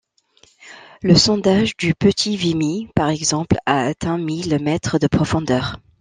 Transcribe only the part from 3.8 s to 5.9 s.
atteint mille mètres de profondeur.